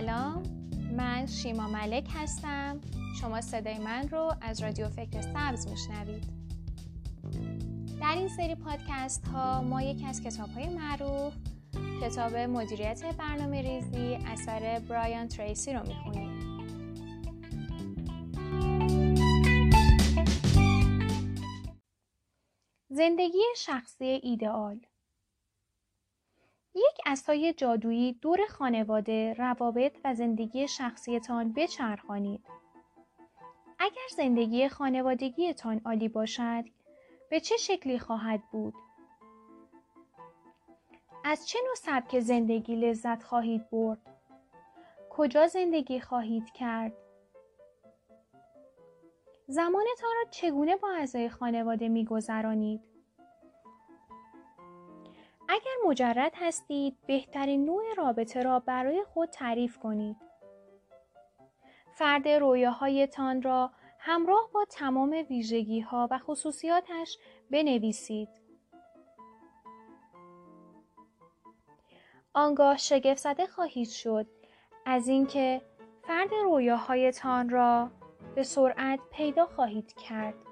[0.00, 0.42] سلام
[0.96, 2.80] من شیما ملک هستم.
[3.20, 6.24] شما صدای من رو از رادیو فکر سبز میشنوید.
[8.00, 11.34] در این سری پادکست ها ما یکی از کتاب های معروف
[12.02, 16.38] کتاب مدیریت برنامه ریزی اثر برایان تریسی رو می‌خونیم.
[22.90, 24.80] زندگی شخصی ایدئال
[26.78, 32.44] یک اسای جادویی دور خانواده، روابط و زندگی شخصیتان بچرخانید.
[33.78, 36.64] اگر زندگی خانوادگیتان عالی باشد،
[37.30, 38.74] به چه شکلی خواهد بود؟
[41.24, 43.98] از چه نوع سبک زندگی لذت خواهید برد؟
[45.10, 46.92] کجا زندگی خواهید کرد؟
[49.46, 52.87] زمانتان را چگونه با اعضای خانواده میگذرانید؟
[55.48, 60.16] اگر مجرد هستید بهترین نوع رابطه را برای خود تعریف کنید.
[61.92, 67.18] فرد رویاهایتان را همراه با تمام ویژگی ها و خصوصیاتش
[67.50, 68.28] بنویسید.
[72.34, 74.26] آنگاه شگفت زده خواهید شد
[74.86, 75.62] از اینکه
[76.02, 77.90] فرد رویاهایتان را
[78.34, 80.47] به سرعت پیدا خواهید کرد.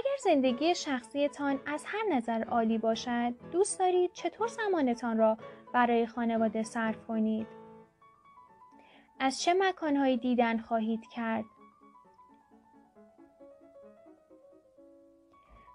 [0.00, 5.38] اگر زندگی شخصیتان از هر نظر عالی باشد دوست دارید چطور زمانتان را
[5.74, 7.46] برای خانواده صرف کنید؟
[9.18, 11.44] از چه مکانهایی دیدن خواهید کرد؟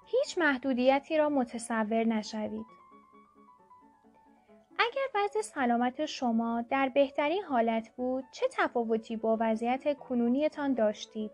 [0.05, 2.65] هیچ محدودیتی را متصور نشوید.
[4.79, 11.31] اگر وضع سلامت شما در بهترین حالت بود چه تفاوتی با وضعیت کنونیتان داشتید؟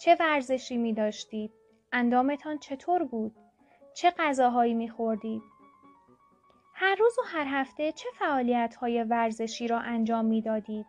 [0.00, 1.52] چه ورزشی می داشتید
[1.92, 3.36] اندامتان چطور بود؟
[3.94, 5.42] چه غذاهایی میخوردید؟
[6.74, 10.86] هر روز و هر هفته چه فعالیت های ورزشی را انجام می‌دادید؟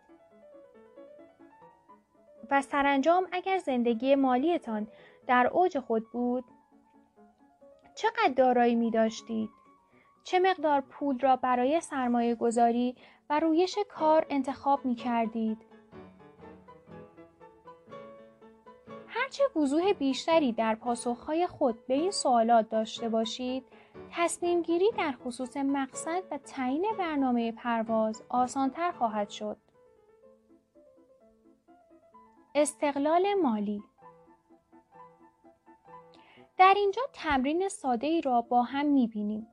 [2.50, 4.88] و سرانجام اگر زندگی مالیتان
[5.26, 6.44] در اوج خود بود
[7.94, 9.50] چقدر دارایی می داشتید؟
[10.24, 12.96] چه مقدار پول را برای سرمایه گذاری
[13.30, 15.58] و رویش کار انتخاب می کردید؟
[19.30, 23.64] هرچه وضوح بیشتری در پاسخهای خود به این سوالات داشته باشید
[24.12, 29.56] تصمیم گیری در خصوص مقصد و تعیین برنامه پرواز آسانتر خواهد شد.
[32.54, 33.82] استقلال مالی
[36.58, 39.46] در اینجا تمرین ساده ای را با هم می بینیم.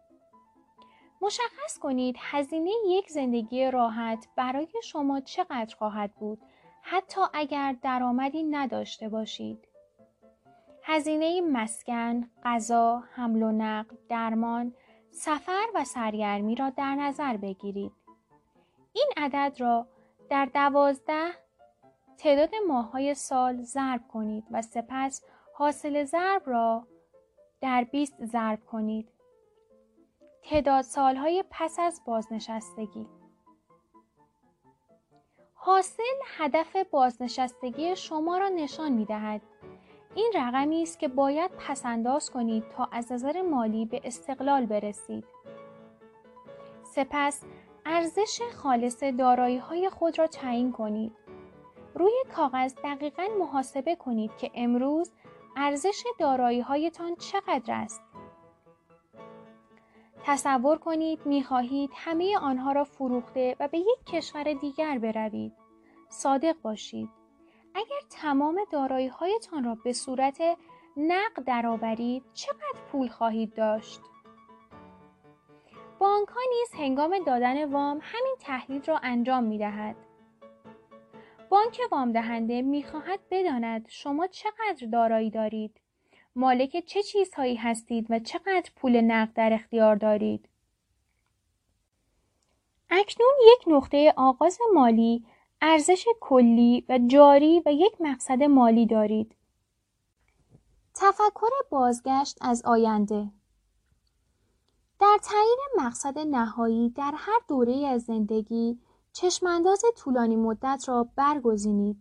[1.22, 6.42] مشخص کنید هزینه یک زندگی راحت برای شما چقدر خواهد بود
[6.90, 9.68] حتی اگر درآمدی نداشته باشید.
[10.84, 14.74] هزینه مسکن، غذا، حمل و نقل، درمان،
[15.12, 17.92] سفر و سرگرمی را در نظر بگیرید.
[18.94, 19.88] این عدد را
[20.30, 21.30] در دوازده
[22.18, 25.24] تعداد ماههای سال ضرب کنید و سپس
[25.54, 26.88] حاصل ضرب را
[27.62, 29.10] در 20 ضرب کنید.
[30.44, 33.08] تعداد سالهای پس از بازنشستگی
[35.68, 36.04] حاصل
[36.38, 39.42] هدف بازنشستگی شما را نشان می دهد.
[40.16, 45.24] این رقمی است که باید پسنداز کنید تا از نظر مالی به استقلال برسید.
[46.84, 47.44] سپس
[47.86, 51.12] ارزش خالص دارایی های خود را تعیین کنید.
[51.96, 55.12] روی کاغذ دقیقا محاسبه کنید که امروز
[55.56, 58.02] ارزش دارایی هایتان چقدر است.
[60.28, 65.54] تصور کنید می خواهید همه آنها را فروخته و به یک کشور دیگر بروید.
[66.10, 67.10] صادق باشید.
[67.76, 70.42] اگر تمام دارایی هایتان را به صورت
[70.98, 74.02] نقد درآورید چقدر پول خواهید داشت؟
[76.00, 79.96] بانک ها نیز هنگام دادن وام همین تحلیل را انجام می دهد.
[81.50, 85.82] بانک وام دهنده می خواهد بداند شما چقدر دارایی دارید.
[86.38, 90.50] مالک چه چیزهایی هستید و چقدر پول نقد در اختیار دارید.
[92.90, 95.26] اکنون یک نقطه آغاز مالی
[95.62, 99.36] ارزش کلی و جاری و یک مقصد مالی دارید.
[100.96, 103.32] تفکر بازگشت از آینده
[105.00, 108.80] در تعیین مقصد نهایی در هر دوره از زندگی
[109.14, 111.98] چشمانداز طولانی مدت را برگزینید.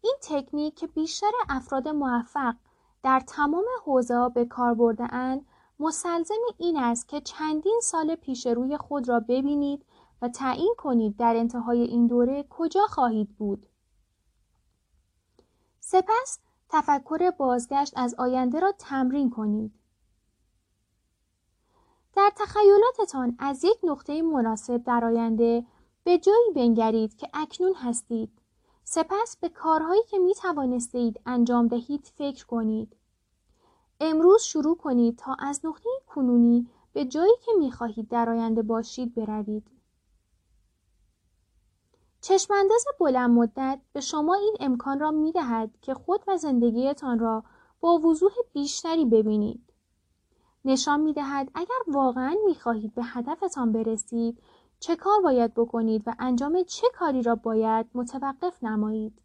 [0.00, 2.54] این تکنیک که بیشتر افراد موفق
[3.04, 5.46] در تمام حوزه به کار برده اند
[5.80, 9.84] مسلزم این است که چندین سال پیش روی خود را ببینید
[10.22, 13.66] و تعیین کنید در انتهای این دوره کجا خواهید بود.
[15.80, 19.74] سپس تفکر بازگشت از آینده را تمرین کنید.
[22.16, 25.66] در تخیلاتتان از یک نقطه مناسب در آینده
[26.04, 28.43] به جایی بنگرید که اکنون هستید.
[28.84, 32.96] سپس به کارهایی که می توانستید انجام دهید فکر کنید.
[34.00, 39.14] امروز شروع کنید تا از نقطه کنونی به جایی که می خواهید در آینده باشید
[39.14, 39.70] بروید.
[42.20, 47.44] چشمانداز بلند مدت به شما این امکان را می دهد که خود و زندگیتان را
[47.80, 49.72] با وضوح بیشتری ببینید.
[50.64, 54.38] نشان می دهد اگر واقعا می خواهید به هدفتان برسید
[54.84, 59.22] چه کار باید بکنید و انجام چه کاری را باید متوقف نمایید.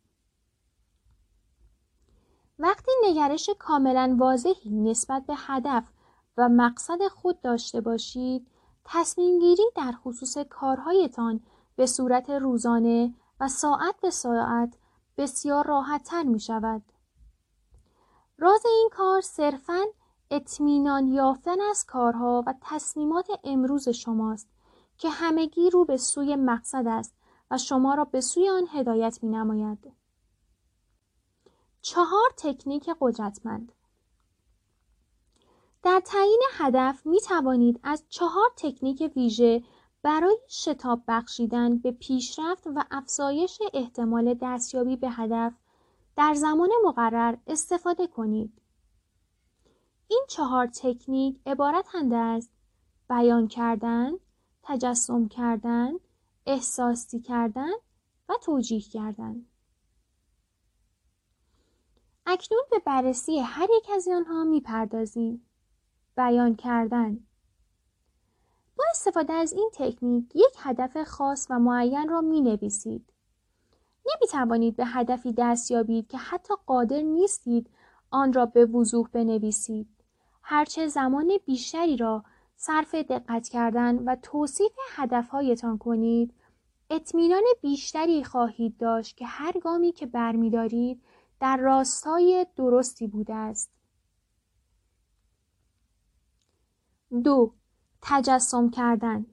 [2.59, 5.83] وقتی نگرش کاملا واضحی نسبت به هدف
[6.37, 8.47] و مقصد خود داشته باشید،
[8.85, 11.39] تصمیم گیری در خصوص کارهایتان
[11.75, 14.77] به صورت روزانه و ساعت به ساعت
[15.17, 16.81] بسیار راحت تر می شود.
[18.37, 19.81] راز این کار صرفاً
[20.31, 24.47] اطمینان یافتن از کارها و تصمیمات امروز شماست
[24.99, 27.15] که همگی رو به سوی مقصد است
[27.51, 29.93] و شما را به سوی آن هدایت می نماید.
[31.81, 33.71] چهار تکنیک قدرتمند
[35.83, 39.63] در تعیین هدف می توانید از چهار تکنیک ویژه
[40.01, 45.53] برای شتاب بخشیدن به پیشرفت و افزایش احتمال دستیابی به هدف
[46.15, 48.61] در زمان مقرر استفاده کنید.
[50.07, 52.49] این چهار تکنیک عبارتند از
[53.09, 54.11] بیان کردن،
[54.69, 55.91] تجسم کردن،
[56.45, 57.71] احساسی کردن
[58.29, 59.45] و توجیه کردن.
[62.25, 65.45] اکنون به بررسی هر یک از آنها می‌پردازیم.
[66.17, 67.19] بیان کردن
[68.77, 73.13] با استفاده از این تکنیک یک هدف خاص و معین را می نویسید.
[74.05, 77.69] نمی توانید به هدفی دست یابید که حتی قادر نیستید
[78.11, 79.87] آن را به وضوح بنویسید.
[80.41, 82.23] هرچه زمان بیشتری را
[82.61, 86.33] صرف دقت کردن و توصیف هدفهایتان کنید
[86.89, 91.01] اطمینان بیشتری خواهید داشت که هر گامی که برمیدارید
[91.39, 93.71] در راستای درستی بوده است.
[97.23, 97.53] دو
[98.01, 99.25] تجسم کردن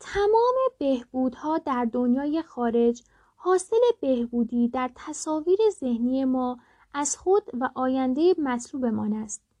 [0.00, 3.02] تمام بهبودها در دنیای خارج
[3.36, 6.58] حاصل بهبودی در تصاویر ذهنی ما
[6.94, 9.53] از خود و آینده مطلوبمان است.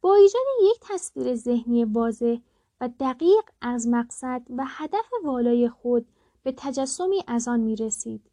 [0.00, 2.36] با ایجاد یک تصویر ذهنی واضح
[2.80, 6.06] و دقیق از مقصد و هدف والای خود
[6.42, 8.30] به تجسمی از آن می رسید.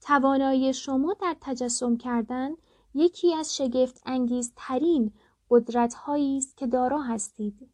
[0.00, 2.50] توانایی شما در تجسم کردن
[2.94, 5.12] یکی از شگفت انگیز ترین
[5.50, 7.70] قدرت است که دارا هستید.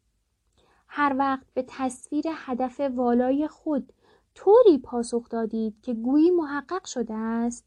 [0.89, 3.93] هر وقت به تصویر هدف والای خود
[4.35, 7.65] طوری پاسخ دادید که گویی محقق شده است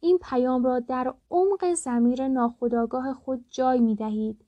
[0.00, 4.44] این پیام را در عمق زمیر ناخودآگاه خود جای می دهید.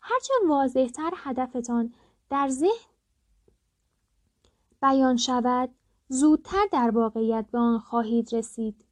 [0.00, 1.94] هرچه واضحتر هدفتان
[2.30, 2.90] در ذهن
[4.82, 5.70] بیان شود
[6.08, 8.84] زودتر در واقعیت به آن خواهید رسید.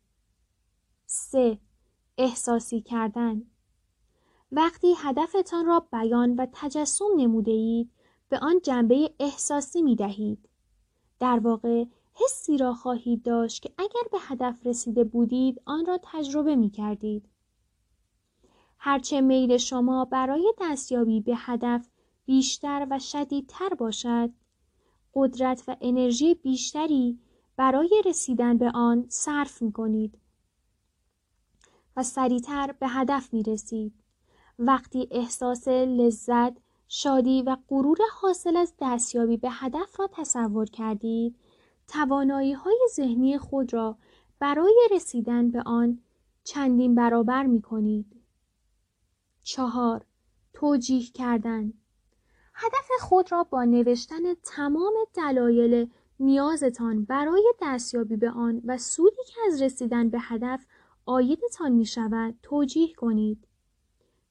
[1.06, 1.58] 3.
[2.18, 3.42] احساسی کردن
[4.52, 7.90] وقتی هدفتان را بیان و تجسم نموده اید
[8.28, 10.48] به آن جنبه احساسی می دهید.
[11.20, 11.84] در واقع
[12.14, 17.28] حسی را خواهید داشت که اگر به هدف رسیده بودید آن را تجربه می کردید.
[18.78, 21.88] هرچه میل شما برای دستیابی به هدف
[22.26, 24.30] بیشتر و شدیدتر باشد
[25.14, 27.18] قدرت و انرژی بیشتری
[27.56, 30.18] برای رسیدن به آن صرف می کنید
[31.96, 33.94] و سریعتر به هدف می رسید.
[34.58, 36.56] وقتی احساس لذت،
[36.88, 41.36] شادی و غرور حاصل از دستیابی به هدف را تصور کردید،
[41.88, 43.96] توانایی های ذهنی خود را
[44.38, 45.98] برای رسیدن به آن
[46.44, 48.06] چندین برابر می کنید.
[49.42, 50.06] چهار
[50.54, 51.72] توجیه کردن
[52.54, 59.40] هدف خود را با نوشتن تمام دلایل نیازتان برای دستیابی به آن و سودی که
[59.46, 60.66] از رسیدن به هدف
[61.06, 63.48] آیدتان می شود توجیه کنید.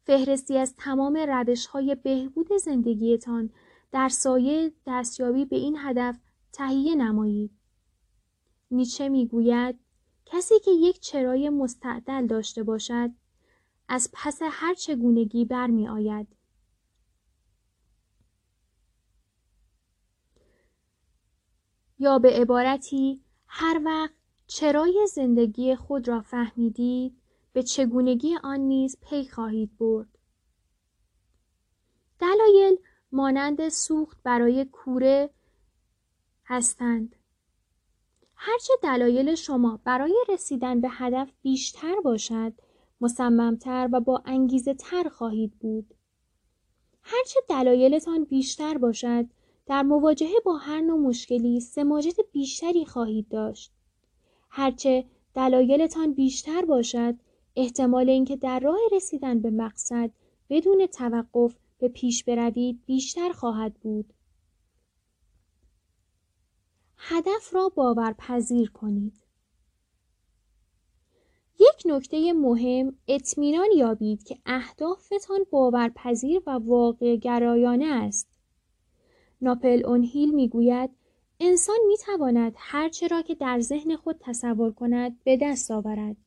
[0.03, 3.49] فهرستی از تمام روش های بهبود زندگیتان
[3.91, 6.19] در سایه دستیابی به این هدف
[6.53, 7.51] تهیه نمایید.
[8.71, 9.79] نیچه می‌گوید
[10.25, 13.09] کسی که یک چرای مستعدل داشته باشد
[13.87, 16.27] از پس هر چگونگی برمی آید.
[21.99, 24.13] یا به عبارتی هر وقت
[24.47, 27.17] چرای زندگی خود را فهمیدید
[27.53, 30.19] به چگونگی آن نیز پی خواهید برد.
[32.19, 32.77] دلایل
[33.11, 35.29] مانند سوخت برای کوره
[36.45, 37.15] هستند.
[38.35, 42.53] هرچه دلایل شما برای رسیدن به هدف بیشتر باشد،
[43.01, 45.93] مصممتر و با انگیزه تر خواهید بود.
[47.03, 49.25] هرچه دلایلتان بیشتر باشد،
[49.65, 53.71] در مواجهه با هر نوع مشکلی سماجت بیشتری خواهید داشت.
[54.49, 57.15] هرچه دلایلتان بیشتر باشد
[57.55, 60.11] احتمال اینکه در راه رسیدن به مقصد
[60.49, 64.13] بدون توقف به پیش بروید بیشتر خواهد بود.
[67.05, 69.13] هدف را باورپذیر کنید.
[71.59, 78.29] یک نکته مهم اطمینان یابید که اهدافتان باورپذیر و واقع گرایانه است.
[79.41, 80.89] ناپل اونهیل می‌گوید
[81.39, 86.17] انسان می‌تواند هرچه را که در ذهن خود تصور کند به دست آورد.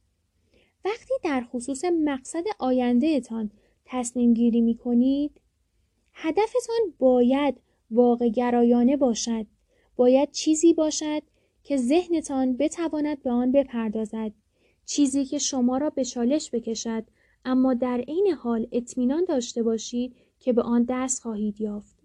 [0.85, 3.51] وقتی در خصوص مقصد آیندهتان
[3.85, 5.41] تصمیم گیری می کنید
[6.13, 9.47] هدفتان باید واقع گرایانه باشد
[9.97, 11.23] باید چیزی باشد
[11.63, 14.33] که ذهنتان بتواند به آن بپردازد
[14.87, 17.05] چیزی که شما را به چالش بکشد
[17.45, 21.97] اما در عین حال اطمینان داشته باشید که به آن دست خواهید یافت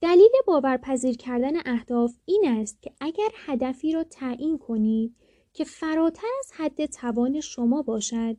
[0.00, 5.16] دلیل باورپذیر کردن اهداف این است که اگر هدفی را تعیین کنید
[5.52, 8.36] که فراتر از حد توان شما باشد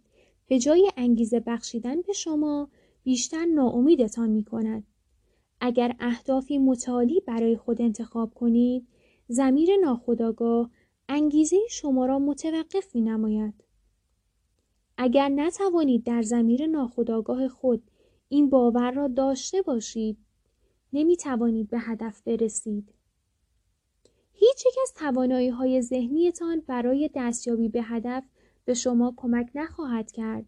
[0.47, 2.69] به جای انگیزه بخشیدن به شما
[3.03, 4.83] بیشتر ناامیدتان می کند.
[5.61, 8.87] اگر اهدافی متعالی برای خود انتخاب کنید
[9.27, 10.69] زمیر ناخداگاه
[11.09, 13.53] انگیزه شما را متوقف می نماید.
[14.97, 17.83] اگر نتوانید در زمیر ناخداگاه خود
[18.29, 20.17] این باور را داشته باشید
[20.93, 22.93] نمی توانید به هدف برسید.
[24.33, 28.23] هیچ یک از توانایی های ذهنیتان برای دستیابی به هدف
[28.65, 30.45] به شما کمک نخواهد کرد.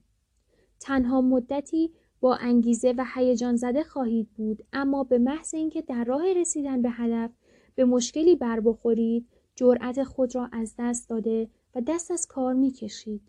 [0.79, 6.33] تنها مدتی با انگیزه و هیجان زده خواهید بود اما به محض اینکه در راه
[6.33, 7.31] رسیدن به هدف
[7.75, 12.71] به مشکلی بر بخورید جرأت خود را از دست داده و دست از کار می
[12.71, 13.21] کشید.